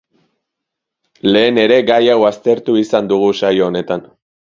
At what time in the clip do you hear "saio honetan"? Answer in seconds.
3.45-4.13